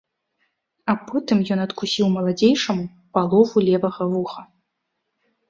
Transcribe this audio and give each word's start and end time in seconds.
А 0.93 0.95
потым 1.09 1.43
ён 1.55 1.59
адкусіў 1.65 2.07
маладзейшаму 2.15 2.83
палову 3.19 3.57
левага 3.69 4.03
вуха. 4.17 4.41